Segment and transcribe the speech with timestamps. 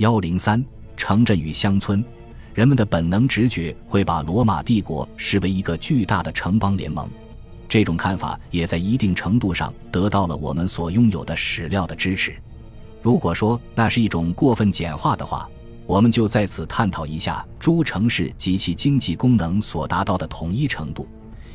[0.00, 0.64] 幺零三
[0.96, 2.02] 城镇与乡村，
[2.54, 7.06] 人们的本能直觉会把罗马帝国视为一个巨大的城邦联盟。
[7.68, 12.34] 这种看法也在一定程度上得到了我们所拥有的史料的支持。
[13.02, 15.46] 如果说那是一种过分简化的话，
[15.86, 21.06] 我们就在此探讨一下诸城市及其经济功能所达到的统一程度，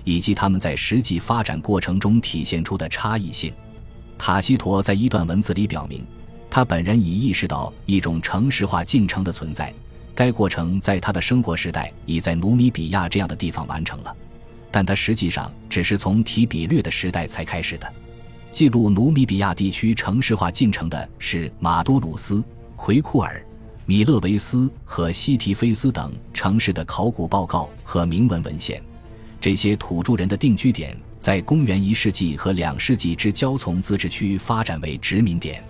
[0.04, 3.52] 以及他们在实际发展过程中体现出的差异性。
[4.20, 6.06] 塔西佗在一段文字里表明，
[6.56, 9.74] 他本人已意识到一种城市化进程的存在，
[10.16, 14.16] 该过程在他的生活时代已在努米比亚这样的地方完成了。
[14.72, 17.94] 但他实际上只是从提比略的时代才开始的。
[18.54, 22.42] 记录努米比亚地区城市化进程的是马多鲁斯、
[22.78, 23.46] 奎库尔、
[23.86, 28.82] 米勒维斯和西提菲斯等城市的考古报告和铭文文献。
[29.42, 35.62] 这些土著人的定居点在公元一世纪和两世纪之交从自治区发展为殖民点。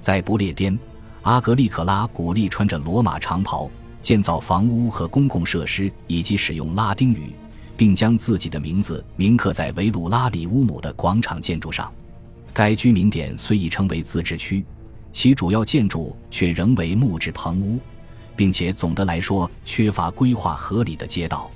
[0.00, 0.78] 在不列颠，
[1.22, 3.70] 阿格利可拉鼓励穿着罗马长袍
[4.00, 7.32] 建造房屋和公共设施，以及使用拉丁语。
[7.78, 11.90] 并将自己的名字铭刻在维鲁拉里乌姆的广场建筑上。
[12.52, 14.64] 该居民点虽已成为自治区，
[15.12, 17.78] 其主要建筑却仍为木质棚屋，
[18.34, 21.48] 并且总的来说缺乏规划合理的街道。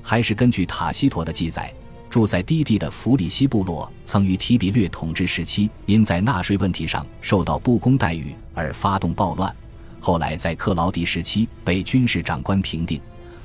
[0.00, 1.70] 还是根据塔西佗的记载，
[2.10, 9.54] 住在低地的弗里西部落曾于提比略统治时期因在纳税问题上受到不公待遇而发动暴乱，
[10.00, 13.00] 后来在克劳迪时期被军事长官平定。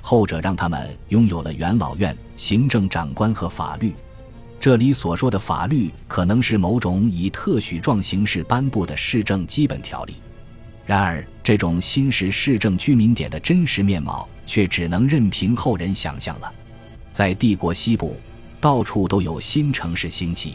[0.05, 3.93] 后者让他们拥有了元老院、行政长官和法律。
[4.59, 10.15] 这里所说的法律，可能是某种以特许状形式颁布的市政基本条例。
[10.85, 16.51] 然而，这种新式市政居民点的真实面貌，却只能任凭后人想象了。
[17.09, 18.17] 在帝国西部，
[18.63, 20.51] 到处都有新城市兴起；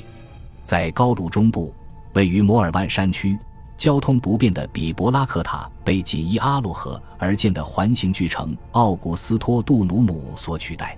[0.65, 1.75] 在高卢中部，
[2.15, 3.39] 位于摩尔万山区。
[3.77, 10.97] 交通不便的比伯拉克塔被仅依阿洛河而建的环形巨城奥古斯托杜努姆所取代。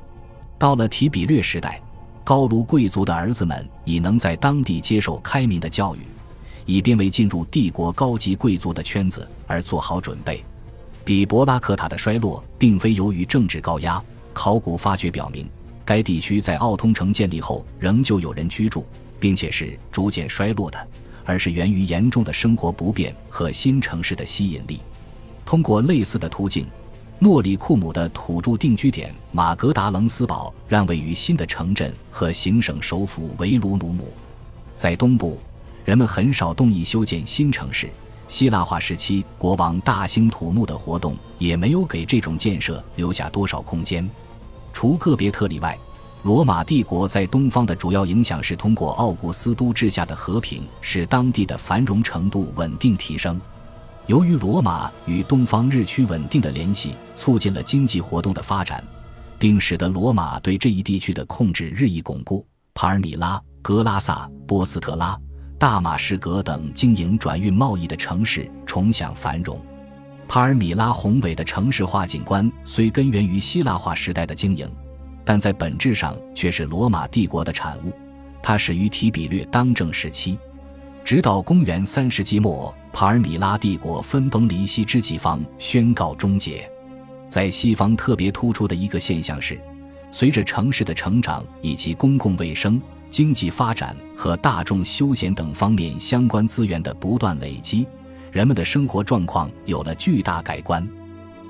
[0.56, 1.82] 到了提比略时代，
[2.22, 6.06] 高卢贵族的儿子们已能在当地接受开明的教育，
[6.64, 10.44] 以便为进入帝国高级贵族的圈子而做好准备。
[11.04, 14.00] 比伯拉克塔的衰落并非由于政治高压，
[14.32, 15.50] 考古发掘表明，
[15.90, 18.86] 该地区在奥通城建立后仍旧有人居住，
[19.18, 20.78] 并且是逐渐衰落的。
[21.24, 24.78] 而是源于严重的生活不便和新城市的吸引力。
[25.44, 26.64] 通过类似的途径，
[27.18, 34.12] 诺里库姆的土著定居点马格达棱斯堡让位于新的城镇和行省首府维卢努姆。
[34.76, 35.40] 在东部，
[35.84, 37.90] 人们很少动意修建新城市。
[38.28, 44.08] 希腊化时期国王大兴土木的活动也没有给这种建设留下多少空间。
[44.72, 45.78] 除个别特例外。
[46.22, 53.40] 罗马帝国在东方的主要影响是通过奥古斯都治下的和平，使当地的繁荣程度稳定提升。
[54.06, 58.84] 由于罗马与东方日趋稳定的联系，促进了经济活动的发展，
[59.38, 62.46] 并使得罗马对这一地区的控制日益巩固。
[62.74, 65.18] 帕尔米拉、格拉萨、波斯特拉、
[65.58, 69.58] 大马士革等经营转运贸易的城市重享繁荣。
[70.30, 74.70] 帕尔米拉宏伟的城市化景观虽根源于希腊化时代的经营。
[75.24, 77.92] 但在本质上却是罗马帝国的产物，
[78.40, 80.38] 它始于提比略当政时期，
[81.02, 86.70] 直到公元三世纪末，帕尔米拉帝国分崩离析之际方宣告终结。
[87.28, 89.60] 在西方特别突出的一个现象是，
[90.12, 92.80] 随着城市的成长以及公共卫生、
[93.10, 97.84] 经济发展和大众休闲等方面相关资源的不断累积，
[98.30, 100.86] 人们的生活状况有了巨大改观。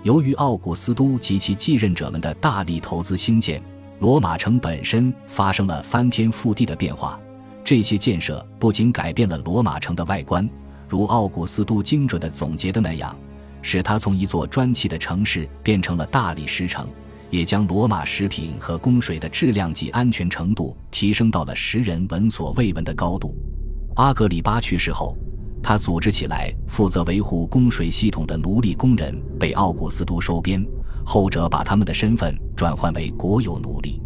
[0.03, 3.63] 由于奥古斯都及其继任者们的大力投资兴建，
[3.99, 7.21] 罗马城本身发生了翻天覆地的变化。
[7.63, 10.49] 这些建设不仅改变了罗马城的外观，
[10.89, 13.15] 如奥古斯都精准地总结的那样，
[13.61, 16.89] 使它从一座砖砌的城市变成了大理石城，
[17.29, 23.37] 也将罗马食品和供水的质量及安全程度提升到了时人闻所未闻的高度。
[23.97, 25.15] 阿格里巴去世后。
[25.63, 30.65] 他组织起来负责维护供水系统的奴隶工人被奥古斯都收编，
[31.05, 34.01] 后者把他们的身份转换为国有奴隶。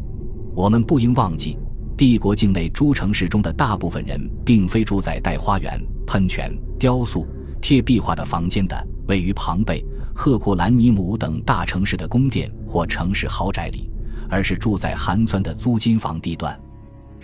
[0.55, 1.57] 我们不应忘记，
[1.97, 7.27] 帝国境内诸城市中的大部分人并非住在带花园、喷泉、雕塑、
[7.61, 9.85] 贴壁画的房间的位于庞贝、
[10.15, 13.91] 赫库兰尼姆等大城市的宫殿或城市豪宅里，
[14.29, 16.59] 而是住在寒酸的租金房地段。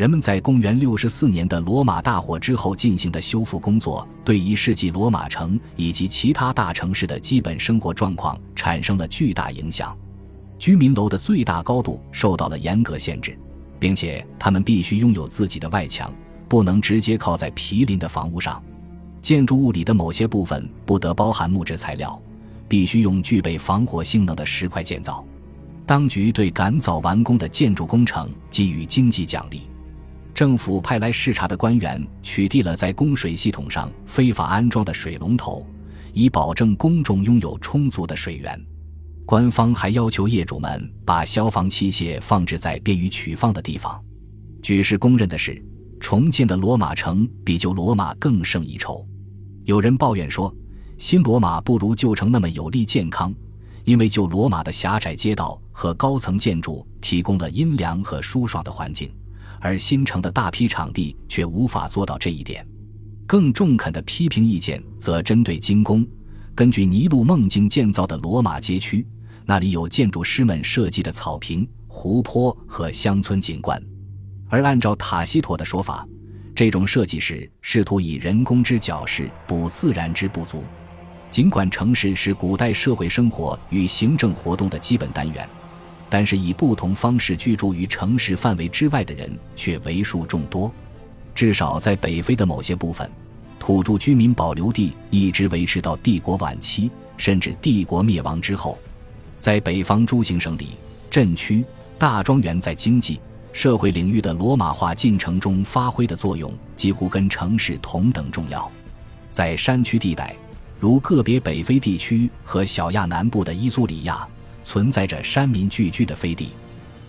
[0.00, 9.94] 人们在公元六十四年的罗马大火之后进行的修复工作，对一世纪罗马城以及其他大城市的基本生活状况产生了巨大影响。
[10.58, 13.38] 居民楼的最大高度受到了严格限制，
[13.78, 16.10] 并且他们必须拥有自己的外墙，
[16.48, 18.62] 不能直接靠在毗邻的房屋上。
[19.20, 22.18] 建筑物里的某些部分不得包含木质材料，
[22.66, 25.22] 必须用具备防火性能的石块建造。
[25.84, 29.68] 当局对赶早完工的建筑工程给予经济奖励。
[30.40, 35.66] 政府派来视察的官员取缔了在供水系统上非法安装的水龙头，
[36.14, 38.58] 以保证公众拥有充足的水源。
[39.26, 44.02] 官方还要求业主们把消防器械放置在便于取放的地方。
[44.62, 45.62] 举世公认的是，
[46.00, 49.06] 重建的罗马城比旧罗马更胜一筹。
[49.66, 50.50] 有人抱怨说，
[50.96, 53.30] 新罗马不如旧城那么有利健康，
[53.84, 59.12] 因为旧罗马的狭窄街道和高层建筑提供了阴凉和舒爽的环境。
[59.60, 62.66] 而新城的大批场地却无法做到这一点。
[63.26, 66.04] 更中肯的批评意见则针对精工。
[66.52, 69.06] 根据尼禄梦境建造的罗马街区，
[69.46, 73.80] 那里有建筑师们设计的草坪、湖泊和乡村景观。
[74.48, 76.04] 而按照塔西佗的说法，
[76.56, 80.64] 这种设计是试图以人工之矫饰补自然之不足。
[81.30, 85.48] 尽管城市是古代社会生活与行政活动的基本单元。
[86.12, 90.70] 但是，以不同方式居住于城市范围之外的人却为数众多。
[91.36, 93.08] 至少在北非的某些部分，
[93.60, 98.76] 土著居民保留地一直维持到帝国晚期，甚至帝国灭亡之后。
[99.38, 100.70] 在北方诸行省里，
[101.08, 101.64] 镇区、
[101.96, 103.20] 大庄园在经济
[103.52, 108.70] 社会领域的罗马化进程中发挥的作用，几乎跟城市同等重要。
[109.30, 110.34] 在山区地带，
[110.80, 114.26] 如个别北非地区和小亚南部的伊苏里亚。
[114.70, 116.50] 存在着山民聚居的飞地，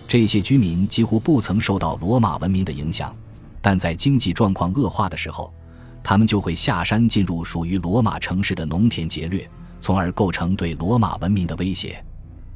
[0.07, 3.15] 这些居民几乎不曾受到罗马文明的影响，
[3.61, 5.53] 但在经济状况恶化的时候，
[6.01, 9.47] 他们就会下山进入属于罗马城市的农田劫掠，
[9.79, 12.03] 从而构成对罗马文明的威胁。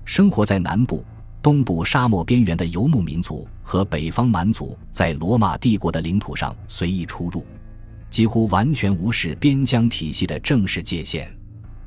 [0.06, 1.06] 生活在南部、
[1.40, 7.46] 东部沙漠边缘的游牧民族和北方蛮族在罗马帝国的领土上随意出入，
[8.10, 11.32] 几乎完全无视边疆体系的正式界限。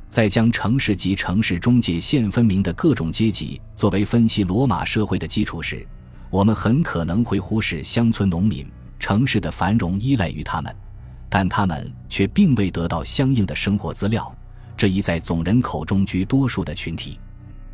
[0.09, 5.87] 在将城市及城市中界线分明的各种阶级作为分析罗马社会的基础时，
[6.31, 8.67] 我们很可能会忽视乡村农民。
[8.99, 10.75] 城市的繁荣依赖于他们，
[11.29, 14.37] 但他们却并未得到相应的生活资料。
[14.77, 17.21] 这一在总人口中居多数的群体，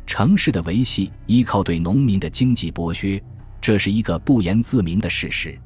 [0.05, 3.19] 城市的维系依靠对农民的经济剥削，
[3.59, 5.57] 这是一个不言自明的事实。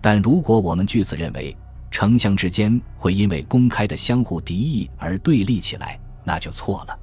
[0.00, 1.56] 但如果我们据此认为
[1.88, 6.98] 城乡之间会因为公开的相互敌意而对立起来，那就错了。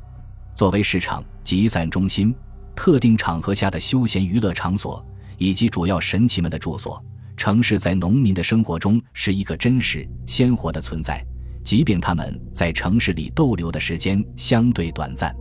[0.53, 2.35] 作为市场、集散中心、
[2.75, 5.03] 特定场合下的休闲娱乐场所
[5.37, 7.03] 以及主要神奇们的住所，
[7.35, 11.25] 城市在农民的生活中是一个真实、鲜活的存在，
[11.63, 15.33] 即便他们在城市里逗留的时间相对短暂。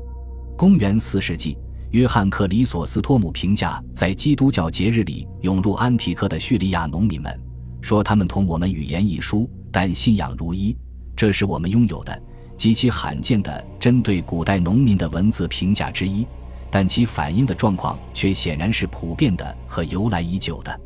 [0.56, 1.58] 公元四世纪，
[1.90, 7.38] 约翰·克里索斯托姆评价在基督教节日里涌入安提柯的叙利亚农民们，
[7.82, 10.76] 说他们同我们语言一书，但信仰如一，
[11.14, 12.22] 这是我们拥有的。
[12.56, 16.26] 极其罕见的针对古代农民的文字评价之一，
[16.70, 20.80] 但其反映的状况却显然是普遍的和由来已久的。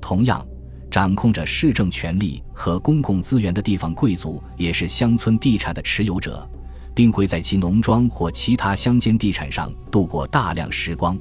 [0.00, 0.46] 同样，
[0.90, 6.48] 掌控着市政权力和公共资源的地方贵族也是乡村地产的持有者，
[6.94, 11.18] 并会在其农庄或其他乡间地产上度过大量时光。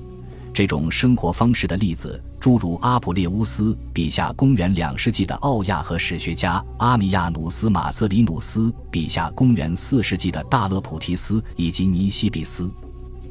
[0.53, 2.21] 这种生活方式的例子。
[2.43, 12.69] 诸如阿普列乌斯笔下公元两世纪的奥亚和史学家阿米亚努斯马瑟里努斯笔下公元四世纪的大勒普提斯以及尼西比斯，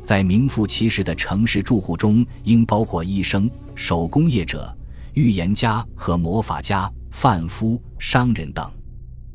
[0.02, 4.74] 在名副其实的城市住户中，应包括医生、手工业者、
[5.12, 8.66] 预言家和魔法家、贩夫、商人等。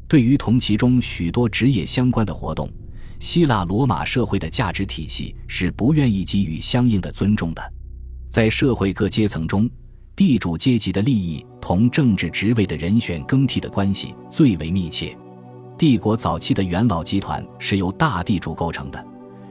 [0.07, 2.67] 对于同其中许多职业相关的活动，
[3.19, 7.73] 希腊罗马社会的价值体系是不愿意给予相应的尊重的。
[8.29, 9.69] 在社会各阶层中，
[10.15, 15.17] 地主阶级的利益同政治职位的人选更替的关系最为密切。
[15.77, 19.03] 帝国早期的元老集团是由大地主构成的，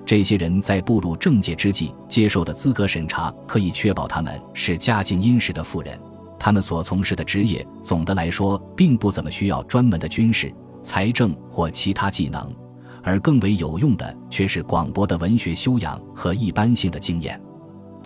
[0.04, 5.98] 这些人在步入政界之际接受的资格审查可以确保他们是家境殷实的富人。
[6.38, 10.52] 他们所从事的职业总的来说并不怎么需要专门的军事、
[10.82, 12.52] 财政或其他技能，
[13.02, 17.40] 而更为有用的却是广博的文学修养和一般性的经验。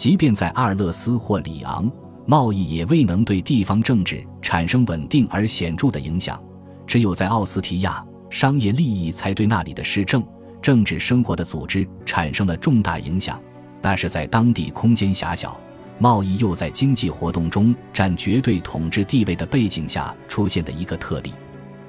[0.00, 1.92] 即便在阿尔勒斯或里昂，
[2.24, 6.42] 贸易也未能对地方政治产生稳定而显著的影响。
[6.86, 10.26] 只有在奥斯提亚，商业利益才对那里的市政、
[10.62, 13.38] 政治生活的组织产生了重大影响。
[13.82, 15.60] 那是在当地空间狭小、
[15.98, 21.30] 贸易又在经济活动中占绝对统治地位的背景下出现的一个特例。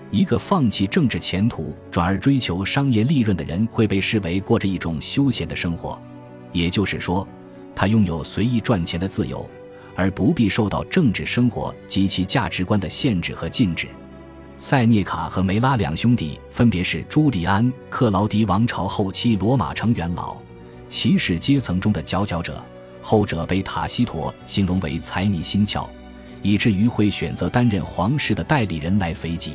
[0.10, 5.98] 一个放弃政治前途转而追求商业利润的人，会被视为过着一种休闲的生活。
[6.52, 7.26] 也就是说。
[7.76, 9.48] 他拥有随意赚钱的自由，
[9.96, 13.88] 而不必受到政治生活及其价值观的限制和禁止。
[14.58, 20.38] 塞涅卡和梅拉两兄弟分别是朱利安·克劳迪王朝后期罗马城元老，
[20.88, 22.64] 骑士阶层中的佼佼者。
[23.04, 25.88] 后者被塔西佗形容为财迷心窍，
[26.44, 29.54] 以至于会选择担任皇室的代理人来肥己。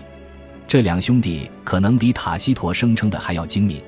[0.67, 3.81] 这两兄弟可能比塔西佗声称的还要精明，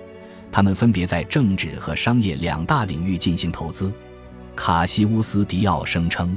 [0.53, 3.93] 他们分别在政治和商业两大领域进行投资。
[4.59, 6.37] 卡西乌斯·迪奥声称，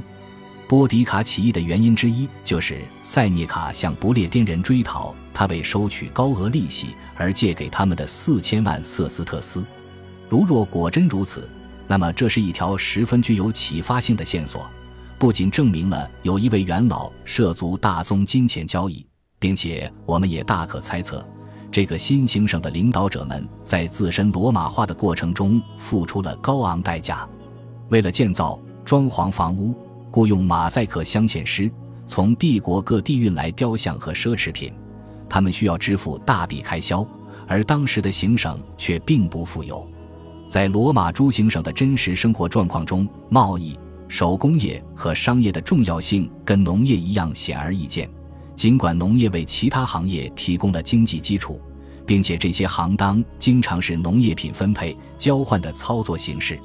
[0.68, 9.64] 波迪卡起义的原因之一就是塞涅卡向不列颠人追讨他为收取高额利息而借给他们的四千万瑟斯特斯。
[10.28, 11.48] 如若果真如此，
[11.88, 14.70] 那么，这是一条十分具有启发性的线索，
[15.18, 19.04] 不仅证明了有一位元老涉足大宗金钱交易，
[19.40, 21.26] 并且我们也大可猜测，
[21.72, 27.28] 这个新兴省的领导者们在自身罗马化的过程中付出了高昂代价。
[27.92, 29.74] 为了建造、装潢房屋，
[30.10, 31.70] 雇佣马赛克镶嵌师，
[32.06, 34.72] 从帝国各地运来雕像和奢侈品，
[35.28, 37.06] 他们需要支付大笔开销，
[37.46, 39.86] 而当时的行省却并不富有。
[40.48, 48.08] 在罗马诸行省的真实生活状况中，贸易、手工业和商业的重要性跟农业一样显而易见。
[48.56, 51.60] 尽管农业为其他行业提供了经济基础，
[52.06, 56.58] 并且这些行当经常是农业品分配交换的操作形式，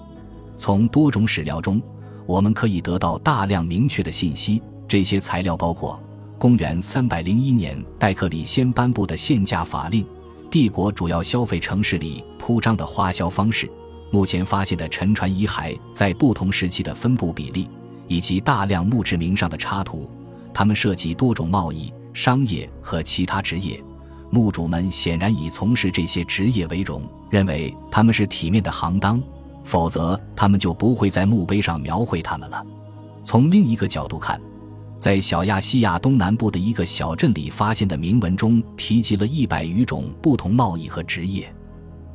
[0.58, 1.82] 从多种史料中，
[2.26, 4.62] 我们可以得到大量明确的信息。
[4.88, 6.02] 这些材料包括
[6.38, 10.06] 公元301年戴克里先颁布的限价法令。
[10.50, 13.70] 帝国主要消费城市里铺张的花销方式，
[14.12, 17.70] 目前发现的沉船遗骸在不同时期的分布比例，
[18.08, 20.10] 以及大量墓志铭上的插图，
[20.54, 23.84] 它们涉及多种贸易、商业和其他职业。
[24.30, 29.22] 墓主们显然以从事这些职业为荣，认为他们是体面的行当，
[29.68, 32.66] 否则他们就不会在墓碑上描绘他们了。
[33.24, 34.42] 从另一个角度看。
[34.98, 41.54] 在小亚细亚东南部的一个小镇里发现的铭文中，提及了一百余种不同贸易和职业，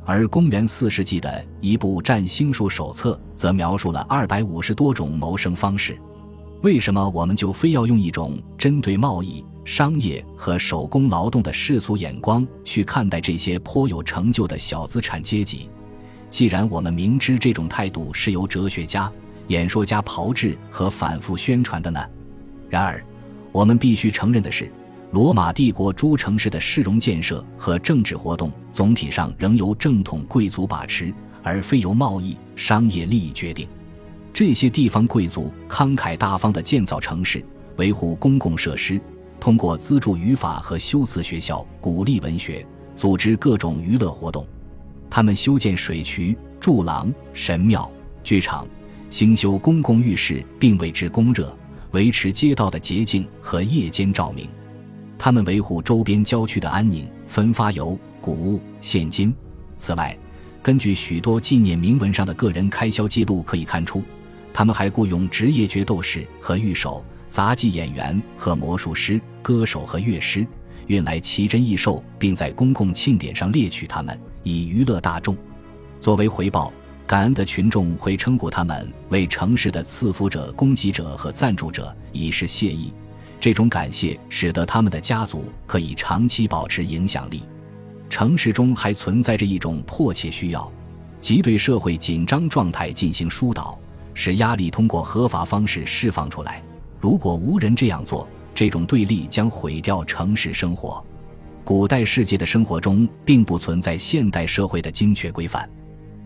[0.03, 5.97] 而公元四世纪的一部占星术手册则描述了二百五十多种谋生方式。
[6.61, 15.69] 为什么我们就非要用一种针对贸易、商业和手工劳动的世俗眼光去看待这些颇有成就的小资产阶级？
[16.33, 19.09] 既然我们明知这种态度是由哲学家、
[19.49, 22.03] 演说家炮制和反复宣传的呢？
[22.71, 23.05] 然而，
[23.51, 24.67] 我们必须承认的是，
[25.11, 31.13] 罗马帝国诸城市的市容建设和政治活动总体上仍由正统贵族把持，
[31.43, 33.67] 而非由贸易商业利益决定。
[34.33, 38.99] 这些地方贵族慷慨大方地建造城市，维护公共设施，
[39.39, 44.43] 通过资助语法和修辞学校，鼓励文学，组织各种娱乐活动。
[45.15, 47.87] 他们修建水渠、柱廊、神庙、
[48.23, 48.67] 剧场，
[49.11, 51.55] 兴修公共浴室，并为之供热。
[51.91, 54.49] 维持街道的洁净和夜间照明，
[55.15, 59.31] 他们维护周边郊区的安宁，分发油、谷物、现金。
[59.77, 60.17] 此外，
[60.63, 64.01] 根据许多纪念铭文上的个人开销记录可以看出，
[64.51, 70.43] 他们还雇佣职业决斗士和御手、杂技演员和魔术师、歌手和乐师，
[70.87, 75.35] 运来奇珍异兽，并在公共庆典上猎取它们，以娱乐大众。
[75.99, 76.71] 作为回报。
[77.05, 82.93] 感恩的群众会称呼他们为城市的赐福者、供给者和赞助者，以示谢意。
[83.41, 87.43] 这种感谢使得他们的家族可以长期保持影响力。
[88.09, 90.71] 城市中还存在着一种迫切需要，
[91.19, 93.77] 即对社会紧张状态进行疏导，
[94.13, 96.63] 使压力通过合法方式释放出来。
[97.01, 101.03] 如果无人这样做，这种对立将毁掉城市生活。
[101.63, 105.69] 古代世界的生活中并不存在现代社会的精确规范。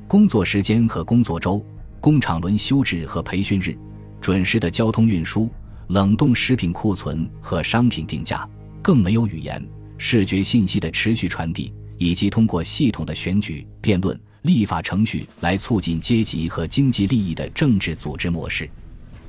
[0.07, 1.63] 工作时间和工作周、
[1.99, 3.77] 工厂轮休制和培训日、
[4.19, 5.49] 准时的交通运输、
[5.89, 8.49] 冷冻食品库存和商品定价，
[8.81, 9.63] 更没有语言、
[9.97, 18.69] 视觉信息的持续传递，以及通过系统的选举、辩论、立法程序来促进阶级和经济利益的政治组织模式。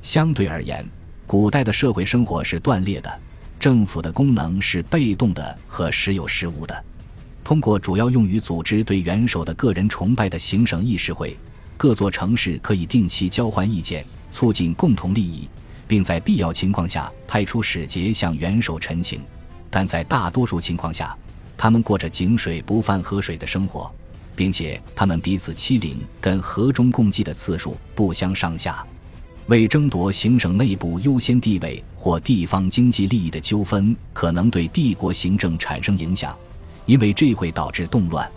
[0.01, 0.83] 相对而言，
[1.29, 3.19] 古代的社会生活是断裂的，
[3.59, 6.83] 政府的功能是被动的和时有时无的。
[7.43, 11.37] 通过主要用于组织对元首的个人崇拜的行省议事会，
[11.77, 15.47] 各座城市可以定期交换意见，促进共同利益，
[15.87, 19.21] 并在必要情况下派出使节向元首陈情。
[19.69, 21.15] 但在大多数情况下，
[21.55, 23.93] 他们过着井水不犯河水的生活，
[24.35, 28.83] 并且他们彼此欺凌跟河中共济的次数不相上下。
[29.49, 36.37] 为争夺行省内部优先地位或地方经济利益的纠纷，可能对帝国行政产生影响。
[36.85, 38.29] 因为这会导致动乱，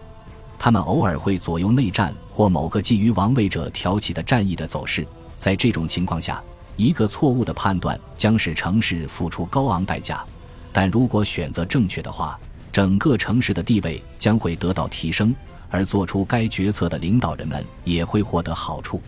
[0.59, 5.07] 他们偶尔会左右内战或某个觊觎王位者挑起的战役的走势。
[5.38, 6.42] 在这种情况下，
[6.76, 10.25] 一个错误的判断将使城市付出高昂代价，
[10.73, 12.40] 但如果选择正确的话，
[12.73, 15.35] 整个城市的地位将会得到提升，
[15.69, 18.99] 而做出该决策的领导人们也会获得好处。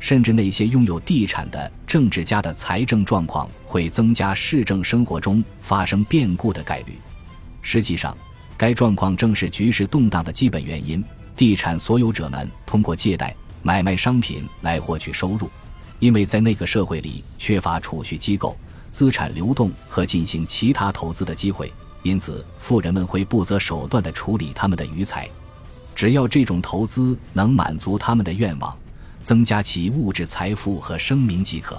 [0.00, 6.98] 甚至那些拥有地产的政治家的财政状况会增加市政生活中发生变故的概率。
[7.60, 8.16] 实际上，
[8.56, 11.04] 该状况正是局势动荡的基本原因。
[11.36, 15.48] 地产所有者们通过借贷、买卖商品来获取收入，
[16.00, 18.56] 因为在那个社会里缺乏储蓄机构、
[18.90, 25.28] 资产流动和进行其他投资的机会，因此富人们会不择手段地处理他们的余财。
[25.94, 28.76] 只要这种投资能满足他们的愿望。
[29.22, 31.78] 增加其物质财富和声名即可。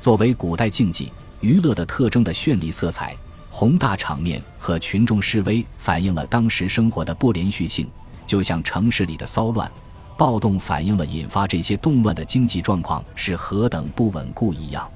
[0.00, 3.16] 作为古代竞技娱乐的特征的绚丽色彩、
[3.50, 7.88] 宏大场面和群众示威，反映了当时生活的不连续性，
[8.26, 9.70] 就像城市里的骚乱、
[10.16, 14.88] 暴动反映了引发这些动乱的经济状况是何等不稳固一样。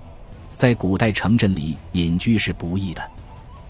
[0.54, 3.02] 在古代城镇里隐居是不易的，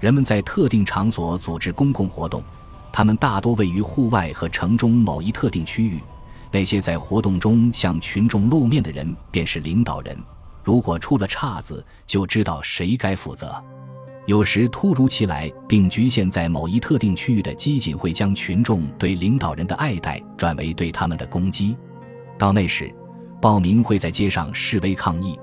[0.01, 2.43] 人们在特定场所组织公共活动，
[2.93, 6.01] 他们大多位于户外和城中某一特定区域。
[6.53, 10.17] 那些在活动中向群众露面的人便是领导人，
[10.63, 13.53] 如果出了岔子，就知道谁该负责。
[14.27, 21.77] 有时突如其来并局限在某一特定区域的激进，会将群众对领导人的爱戴转为对他们的攻击。
[22.39, 22.95] 到那时，
[23.41, 25.37] 暴民会在街上示威抗议，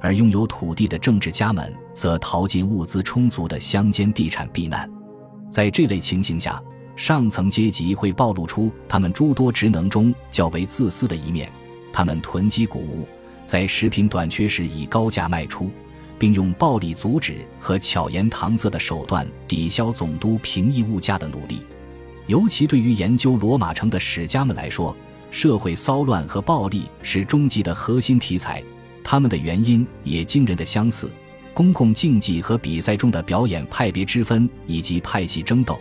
[0.00, 4.88] 而拥有土地的政治家们则逃进物资充足的乡间地产避难。
[5.50, 6.62] 在这类情形下，
[6.94, 11.50] 上层阶级会暴露出他们诸多职能中较为自私的一面，
[11.92, 13.08] 他们囤积谷物，
[13.46, 15.70] 在食品短缺时以高价卖出，
[16.18, 21.60] 并用暴力阻止和巧言搪塞的手段抵消总督平抑物价的努力。
[22.26, 24.94] 尤其对于研究罗马城的史家们来说，
[25.30, 28.62] 社会骚乱和暴力是终极的核心题材，
[29.02, 31.10] 他们的原因也惊人的相似：
[31.52, 35.80] 公共竞技和比赛中的表演派别之分以及派系争斗。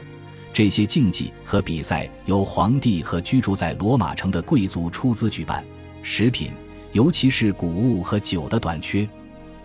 [0.53, 5.63] 这些竞技和比赛由皇帝和居住在罗马城的贵族出资举办。
[6.03, 6.51] 食品，
[6.91, 9.07] 尤其是谷物和酒的短缺。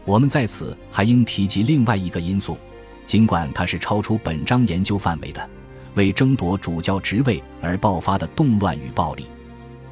[0.05, 2.57] 我们在此还应提及另外一个因素，
[3.07, 5.51] 尽管它是超出本章研究范围的，
[5.95, 9.27] 为争夺主教职位而爆发的动乱与暴力。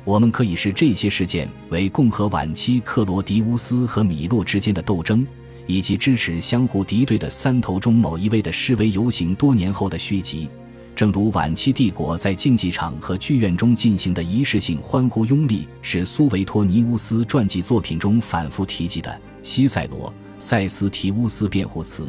[0.04, 5.26] 我们可以视这些事件为共和晚期克罗迪乌斯和米洛之间的斗争，
[5.66, 10.48] 以及支持相互敌对的三头中某一位的示威游行多年后的续集。
[10.94, 22.07] 正如晚期帝国在竞技场和剧院中进行的仪式性欢呼拥立，是苏维托尼乌斯传记作品中反复提及的西塞罗塞斯提乌斯辩护词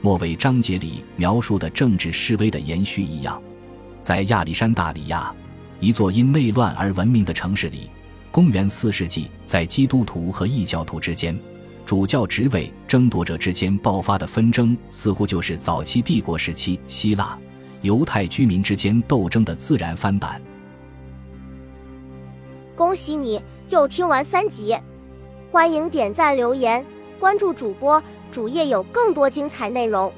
[0.00, 3.42] 末尾章节里描述的政治示威的延续一样，
[4.00, 5.34] 在亚历山大里亚，
[5.80, 7.90] 一座因内乱而闻名的城市里，
[8.30, 11.36] 公元四世纪，在基督徒和异教徒之间，
[11.84, 17.36] 主教职位争夺者之间爆发的纷争，似乎就是早期帝国时期希腊。
[17.82, 20.40] 犹太居民之间斗争的自然翻版。
[22.76, 24.76] 恭喜你又听完三集，
[25.50, 26.84] 欢迎点赞、留言、
[27.18, 30.12] 关注主播，主页有更多精彩内容。